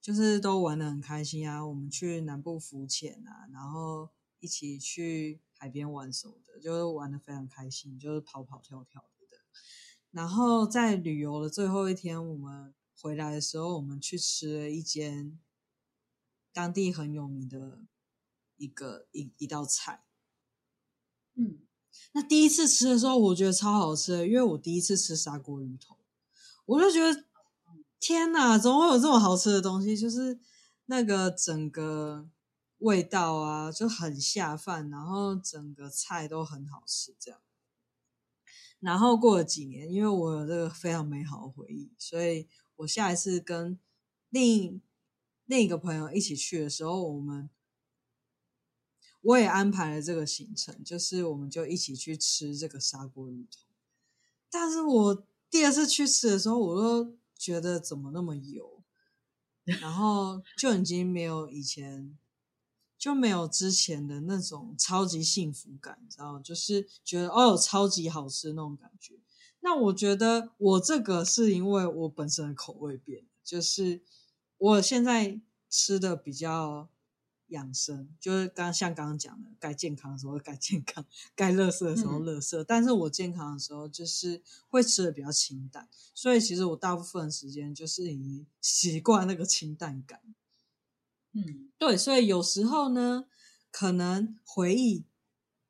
[0.00, 1.66] 就是都玩得很开心啊。
[1.66, 4.08] 我们去南部浮潜啊，然后
[4.40, 9.36] 一起去海边玩什么的，就是玩得非常开心，就是跑跑跳跳的。
[10.12, 12.72] 然后在旅游的最后一天，我们。
[13.04, 15.38] 回来的时候，我们去吃了一间
[16.54, 17.82] 当地很有名的
[18.56, 20.06] 一个一一道菜。
[21.34, 21.58] 嗯，
[22.12, 25.98] 那第一次吃的时候，我觉得超好吃的，因为我第一次吃砂锅鱼头，
[26.64, 27.26] 我就觉得
[28.00, 29.94] 天哪，怎么会有这么好吃的东西？
[29.94, 30.40] 就是
[30.86, 32.30] 那个整个
[32.78, 37.38] 味道啊，就很下饭，然后整个菜都很好吃，这样。
[38.80, 43.78] 然后过了几年，因为我有这个非常美好的回忆，所以我下一次跟
[44.30, 44.82] 另
[45.44, 47.50] 另一个朋友一起去的时候，我们
[49.20, 53.66] 我也安排了这个行程，就是我们就一起去吃这个砂锅鱼头。
[54.50, 58.82] 但是我第二次去吃的时候，我都觉得怎么那么油，
[59.64, 62.18] 然后就已经没有以前。
[62.96, 66.40] 就没有之前的那种超级幸福感，你知道？
[66.40, 69.20] 就是觉得哦，超级好吃那种感觉。
[69.64, 74.02] 那我觉得我这个是因为我本身的口味变，就是
[74.58, 75.40] 我现在
[75.70, 76.90] 吃的比较
[77.46, 82.62] 养生，就是刚像刚刚讲的，该健康的时候 该健康，该乐色的时候乐色。
[82.62, 82.64] 嗯。
[82.68, 90.20] 但是我健康的时候就是会吃的比较清淡，所以其实我大部分时间就是已经 习惯那个清淡感。
[91.32, 93.24] 嗯，对，所以有时候呢，
[93.70, 95.06] 可能回忆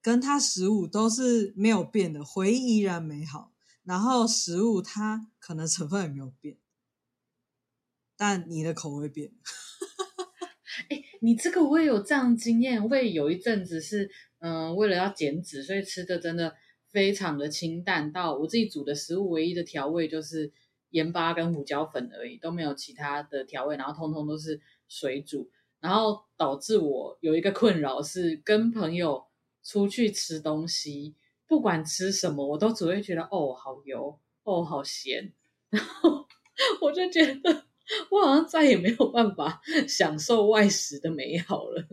[0.02, 3.53] 跟他食物都是没有变的，回忆依然美好。
[3.84, 6.56] 然后食物它可能成分也没有变，
[8.16, 9.32] 但你的口味变。
[10.88, 14.10] 哎， 你这个我也有这样经验，我也有一阵子是，
[14.40, 16.56] 嗯、呃，为了要减脂，所以吃的真的
[16.90, 20.52] 非常的清淡，到我自己煮的食物唯一的调味就是
[20.90, 24.60] 盐巴跟胡椒粉而已，都没有其他的调味，然后通通都是。
[24.86, 29.24] 水煮，然后导致我有一个困扰是跟朋友
[29.62, 31.16] 出去吃东西，
[31.54, 35.32] 不管吃什么，我都只会觉得哦好油，哦好咸，
[35.70, 36.26] 然后
[36.80, 37.66] 我就觉得
[38.10, 41.86] 我好像再也没有办法 享受外食的美好了。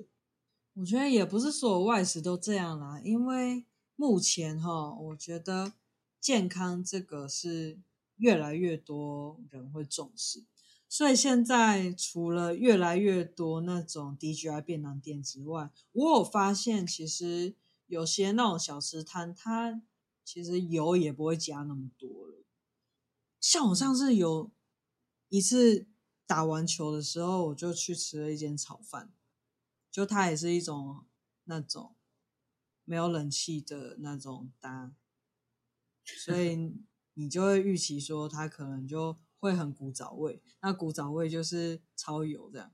[0.73, 3.63] 我觉得也不是所有外食都这样啦，因为
[3.95, 5.73] 目前哈，我觉得
[6.19, 7.77] 健康这个是
[8.17, 10.43] 越来越多人会重视。
[10.89, 17.53] 所以现在除了越来越多那种 DGI 便当店之外，我有发现其实
[17.91, 19.81] 有些那种小吃摊，它
[20.23, 22.45] 其实油也不会加那么多了。
[23.39, 24.51] 像我上次有
[25.29, 25.87] 一次
[26.25, 29.13] 打完球的时候，我就去吃了一间炒饭，
[29.91, 31.05] 就它也是一种
[31.43, 31.95] 那种
[32.85, 34.95] 没有冷气的那种搭，
[36.05, 36.55] 所以
[37.15, 39.17] 你就会预期说它可能就。
[39.41, 42.71] 会很古早味，那古早味就是超油这样。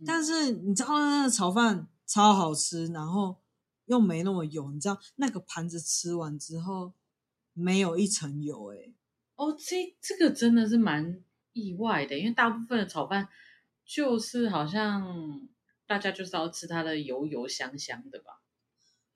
[0.00, 3.43] 嗯、但是你知道那个炒饭超好吃，然后
[3.86, 4.70] 又没那么油。
[4.72, 6.92] 你知道那个盘子吃完之后
[7.52, 8.94] 没有一层油哎、欸。
[9.36, 11.22] 哦，这这个真的是蛮
[11.52, 13.28] 意外的，因为大部分的炒饭
[13.84, 15.48] 就是好像
[15.86, 18.42] 大家就是要吃它的油油香香的吧。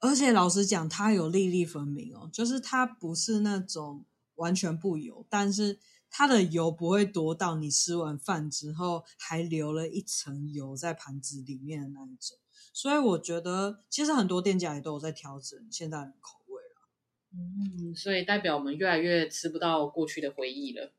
[0.01, 4.05] 而且老实讲，它有粒粒分明哦，就是它不是那种
[4.37, 5.79] 完全不油，但是。
[6.11, 12.39] 它的油不会多到你吃完饭之后还留了一层油在盘子里面的那一种，
[12.81, 16.89] 所以我觉得其实很多店家也都有在调整现在的口味了。
[17.33, 20.93] 嗯，所以代表我们越来越吃不到过去的回忆了。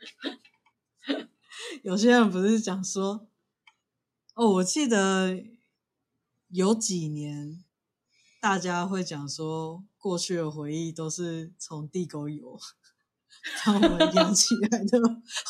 [1.84, 3.28] 有些人不是讲说，
[4.36, 5.44] 哦，我记得
[6.48, 7.62] 有几年
[8.40, 12.58] 大家会讲说，过去的回忆都是从地沟油。
[13.66, 14.98] 让我们养起来的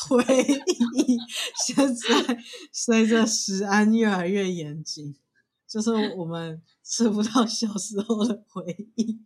[0.09, 1.17] 回忆，
[1.65, 2.37] 现在
[2.73, 5.17] 随着食安越来越严谨，
[5.67, 9.19] 就是我们吃不到小时候的回忆。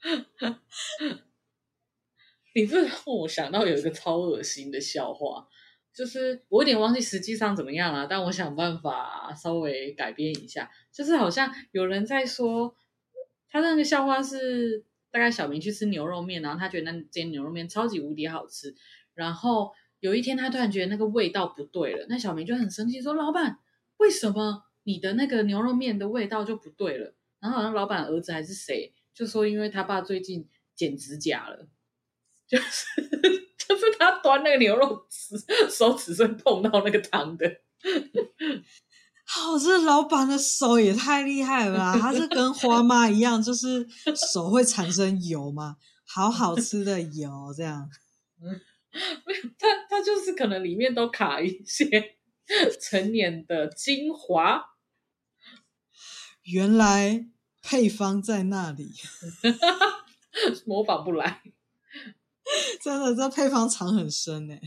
[2.54, 5.46] 你这让我想到有一个超恶心的笑话，
[5.92, 12.74] 就是我有点忘记实际上怎么样了，但我想办法稍微改编一下，就是好像有人在说，
[13.50, 14.86] 他那个笑话是。
[15.10, 18.74] 大概小明去吃牛肉面，然后他觉得那间牛肉面超级无敌好吃。
[19.14, 23.58] 然后有一天他突然觉得那个味道不对了，那小明就很生气说：“老板，
[23.96, 31.68] 为什么你的那个牛肉面的味道就不对了？”然后好像老板儿子还是谁就说：“因为他爸最近剪指甲了，
[32.48, 32.86] 就是
[33.68, 35.36] 就是他端那个牛肉吃
[35.70, 37.44] 手指是碰到那个汤的。”
[39.30, 41.98] 好，这老板的手也太厉害了吧！
[42.00, 43.86] 他是跟花妈一样，就是
[44.32, 45.76] 手会产生油吗？
[46.06, 47.90] 好好吃的油，这样。
[48.42, 48.58] 嗯，
[49.58, 51.84] 他他就是可能里面都卡一些
[52.80, 54.64] 成年的精华。
[56.50, 57.26] 原来
[57.62, 58.92] 配方在那里，
[60.66, 61.42] 模仿不来。
[62.82, 64.58] 真的，这配方藏很深呢！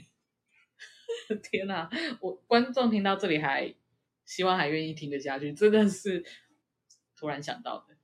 [1.43, 1.89] 天哪，
[2.21, 3.75] 我观众听到这里还。
[4.23, 6.23] 希望还愿意听得下去，真的是
[7.17, 7.97] 突然想到的。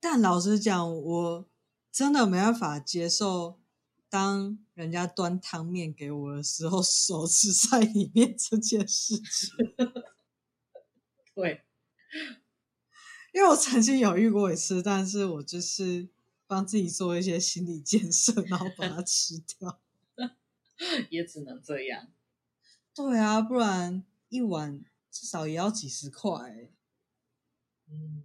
[0.00, 1.48] 但老实讲，我
[1.92, 3.60] 真的没办法接受，
[4.08, 9.54] 当人家端汤面给我的时候，手指在里面这件事情。
[11.36, 11.62] 对，
[13.34, 16.08] 因为我曾经有遇过一次，但是我就是
[16.46, 19.80] 帮自己做一些心理建设，然后把它吃掉。
[21.10, 22.12] 也只能这样。
[22.94, 26.70] 对啊，不然一碗至少也要几十块。
[27.90, 28.24] 嗯。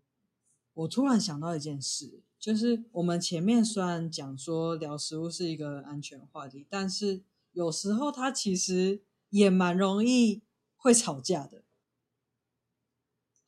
[0.76, 10.44] 我突然想到一件事，就是我们前面虽然讲说聊食物是一个安全话题，但是有时候它其实也蛮容易
[10.78, 11.64] 会吵架的。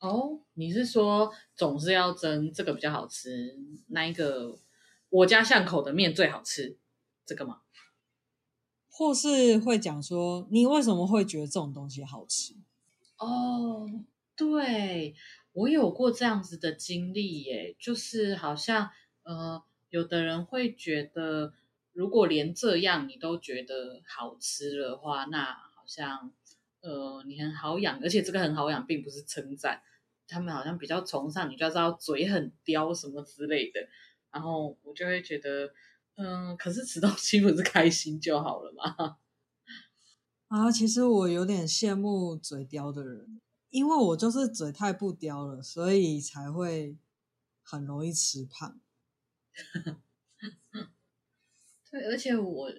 [0.02, 4.58] 哦，你是说总是要争这个比较好吃，那一个
[5.08, 6.76] 我家巷口的面最好吃，
[7.24, 7.60] 这个吗？
[8.90, 12.54] 或是会讲说你为什么会觉得这种东西好吃？
[13.16, 13.88] 哦，
[14.36, 15.14] 对。
[15.52, 18.90] 我有过这样子的经历耶，就是好像
[19.22, 21.52] 呃，有的人会觉得，
[21.92, 26.32] 如果连这样你都觉得好吃的话，那好像
[26.80, 29.82] 呃，你很好养，而且这个很好养并不是称赞，
[30.32, 33.80] 他们好像比较崇尚你，就要知道嘴很刁什么之类的，
[34.30, 35.66] 然后我就会觉得，
[36.16, 39.18] 嗯、呃，可是吃东西不是开心就好了嘛？
[40.48, 43.40] 啊，其实我有点羡慕嘴刁的人。
[43.70, 46.98] 因为我就是嘴太不刁了，所以才会
[47.62, 48.78] 很容易吃胖。
[51.90, 52.70] 对，而且我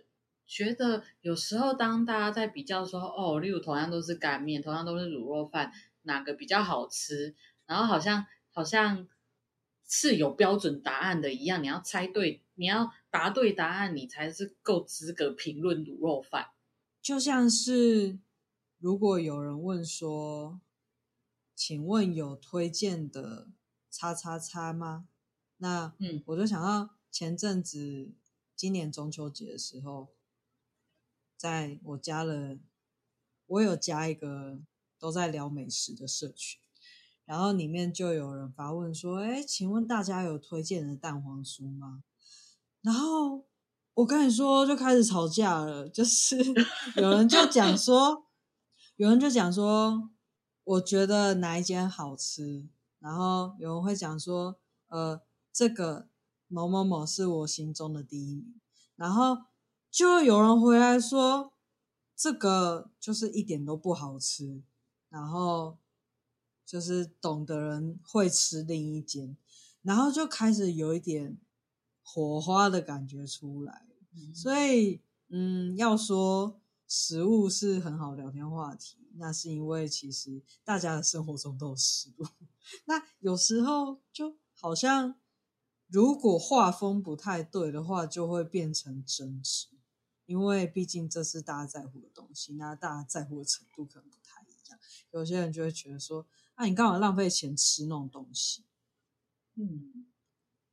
[0.45, 5.71] 觉得有时候当大家在比较说，哦，例如同样都是干面，同样都是卤肉饭，
[6.03, 7.35] 哪个比较好吃？
[7.65, 9.07] 然后好像好像
[9.87, 16.51] 是有标准答案的一样，你要猜对，你要答对答案，你才是够资格评论卤肉饭。
[17.01, 18.19] 就像是
[18.79, 20.61] 如果有人问说。
[21.55, 23.47] 请问有推荐的
[23.89, 25.07] 叉叉叉吗？
[25.57, 28.11] 那嗯，我就想到前阵子
[28.55, 30.09] 今年中秋节的时候，
[31.37, 32.57] 在我加了，
[33.45, 34.59] 我有加一个
[35.03, 36.61] 都在聊美食的社群，
[37.25, 42.05] 然后里面就有人发问说：“哎，请问大家有推荐的蛋黄酥吗？”
[42.81, 43.43] 然后
[43.95, 46.37] 我跟你说，就开始吵架了，就是
[46.95, 48.27] 有人就讲说，
[48.95, 50.09] 有人就讲说。
[50.65, 54.55] 我觉得哪一间好吃，然后有人会讲说，
[54.87, 56.07] 呃，这个
[56.47, 58.61] 某某某是我心中的第一名，
[58.95, 59.39] 然后
[59.91, 61.51] 就有人回来说，
[62.15, 64.63] 这个就是一点都不好吃，
[65.13, 65.77] 然后
[66.65, 69.37] 就是懂的人会吃另一间，
[69.83, 71.37] 然后就开始有一点
[72.01, 73.85] 火花的感觉出来，
[74.15, 78.97] 嗯，所以，嗯，要说食物是很好聊天话题。
[79.17, 82.25] 那是因为其实大家的生活中都有食物，
[82.85, 85.13] 那有时候就好像
[85.85, 89.67] 如果画风不太对的话，就会变成争执，
[90.25, 94.09] 因为毕竟这是大家在乎的东西，那大家在乎的程度可能。
[95.13, 98.65] 有些人就会觉得说，啊，你干嘛浪费钱吃那种东西？
[99.55, 100.05] 嗯，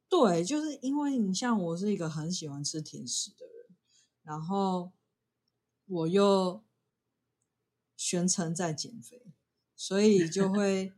[0.08, 3.76] 对，就是因为你像我是一个很喜欢吃甜食的人，
[4.22, 4.92] 然后
[5.86, 6.62] 我又。
[8.02, 9.34] 宣称在减肥，
[9.76, 10.94] 所以就会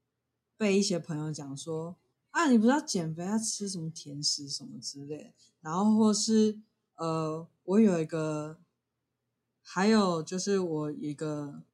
[0.58, 1.96] 被一些朋友讲说
[2.28, 5.32] ：“啊，你不是要减肥，要吃什么甜食什么之类。”
[5.62, 6.60] 然后或是
[6.96, 8.60] 呃，我有一个，
[9.62, 11.64] 还有就是我一个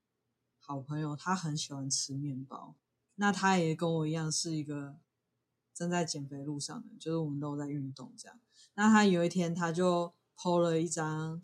[0.69, 2.75] 好朋友，他很喜欢吃面包，
[3.15, 4.97] 那他也跟我一样是一个
[5.73, 8.39] 正在减肥路上的，就是我们都在运动这样。
[8.75, 11.41] 那他有一天他就 po 了一张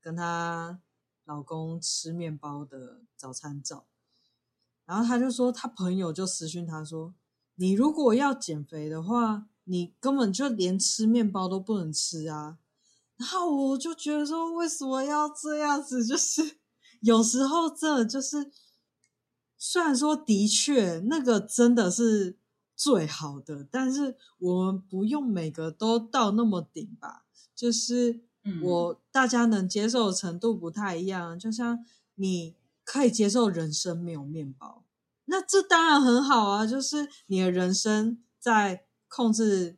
[0.00, 0.78] 跟他。
[1.24, 3.84] 老公吃面包的早餐照，
[4.86, 7.12] 然后他就说，他朋友就私讯他说
[7.56, 12.56] ：“你如果要减肥的话，你根本就连吃面包都不能吃啊。”
[13.18, 16.02] 然后我就觉得说，为什么要这样子？
[16.02, 16.60] 就是
[17.02, 18.50] 有时候真的就是，
[19.58, 22.38] 虽然说的确那个真的是
[22.74, 28.20] 最好的，但是我们不用每个都到那么顶吧，就是。
[28.62, 31.84] 我大家能接受的程度不太一样，就像
[32.14, 34.84] 你可以接受人生没有面包，
[35.26, 36.66] 那这当然很好啊。
[36.66, 39.76] 就是你的人生在控制，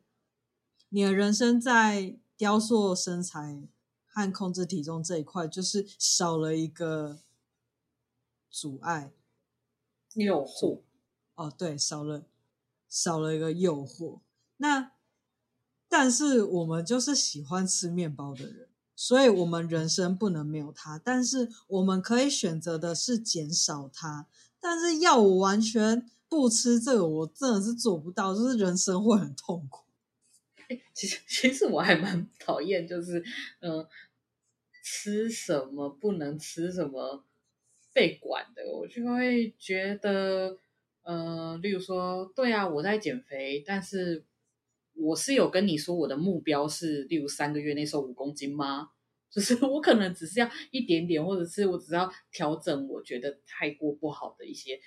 [0.91, 3.61] 你的人生在雕塑身材
[4.07, 7.19] 和控制体重这一块，就是少了一个
[8.49, 9.11] 阻碍，
[10.15, 10.81] 诱惑。
[11.35, 12.23] 哦，对，少了
[12.89, 14.21] 少了一个诱惑。
[14.57, 14.93] 那。
[15.93, 21.01] 但是我们就是喜欢吃面包的人，所以我们人生不能没有它。
[21.03, 24.29] 但是我们可以选择的是减少它。
[24.61, 29.83] 但是要我完全不吃这个，我真的是做不到，就是人生会很痛苦。
[30.69, 33.19] 欸、其实其实我还蛮讨厌，就是
[33.59, 33.89] 嗯、呃，
[34.85, 37.25] 吃什么不能吃什么
[37.93, 40.57] 被管的，我就会觉得，
[41.03, 44.25] 呃，例如说，对啊，我在减肥，但是
[44.95, 48.91] 我是有跟你说我的目标是，例如三个月内瘦五公斤吗？
[49.31, 54.81] 就是我可能只是要一点点，或者是我只要调整我觉得太过不好的一些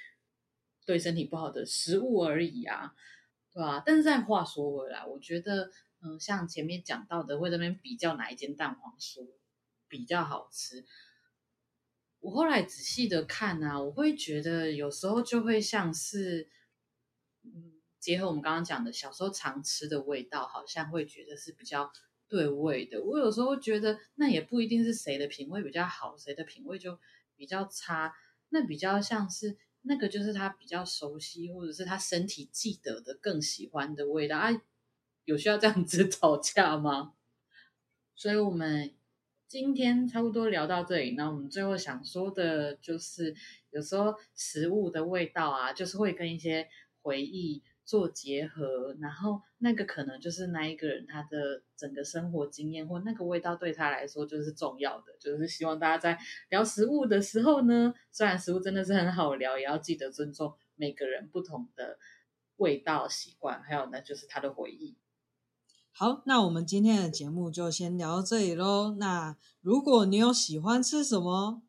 [0.85, 2.91] 对身体不好的食物而已啊。
[3.53, 5.69] 对啊，但是再话说回来，我觉得，
[6.01, 9.25] 嗯，像前面讲到的，会在那边比较哪一间蛋黄酥
[9.87, 10.83] 比较好吃。
[12.23, 16.49] 我后来仔细的看啊，我会觉得有时候就会像是，
[17.43, 21.91] 嗯，结合我们刚刚讲的小时候常吃的味道，好像会觉得是比较
[22.29, 23.03] 对味的。
[23.03, 26.97] 我有时候觉得，那也不一定是谁的品味比较好，谁的品味就
[27.35, 28.13] 比较差，
[28.49, 29.57] 那比较像是。
[29.85, 34.49] 那个就是他比较熟悉，或者是他身体记得的更喜欢的味道啊，
[35.25, 37.15] 有需要这样子 吵架吗？
[38.15, 38.95] 所以我们
[39.53, 43.35] 今天差不多聊到这里，那我们最后想说的就是，
[43.69, 46.67] 有时候食物的味道啊，就是会跟一些
[47.03, 47.61] 回忆。
[47.85, 56.17] 做结合，然后那个可能就是那一个人他的整个生活经验或那个味道对他来说就是重要的，就是希望大家在
[56.49, 61.99] 聊食物的时候呢，虽然食物真的是很好聊，也要记得尊重每个人不同的
[62.55, 64.97] 味道习惯，还有那就是他的回忆。
[65.95, 68.95] 好，那我们今天的节目就先聊到这里喽。
[68.97, 71.61] 那如果你有喜欢吃什么，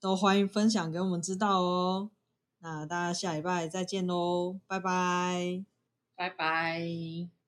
[0.00, 2.10] 都欢迎分享给我们知道哦。
[2.60, 5.64] 那大家下礼拜再见喽，拜拜，
[6.14, 7.39] 拜拜。